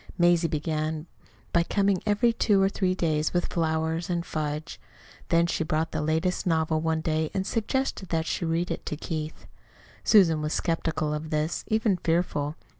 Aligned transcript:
Mazie 0.17 0.47
began 0.47 1.05
by 1.53 1.61
coming 1.61 2.01
every 2.07 2.33
two 2.33 2.59
or 2.59 2.69
three 2.69 2.95
days 2.95 3.35
with 3.35 3.53
flowers 3.53 4.09
and 4.09 4.25
fudge. 4.25 4.79
Then 5.29 5.45
she 5.45 5.63
brought 5.63 5.91
the 5.91 6.01
latest 6.01 6.47
novel 6.47 6.81
one 6.81 7.01
day 7.01 7.29
and 7.35 7.45
suggested 7.45 8.09
that 8.09 8.25
she 8.25 8.43
read 8.43 8.71
it 8.71 8.83
to 8.87 8.97
Keith. 8.97 9.45
Susan 10.03 10.41
was 10.41 10.53
skeptical 10.53 11.13
of 11.13 11.29
this, 11.29 11.63
even 11.67 11.97
fearful. 11.97 12.55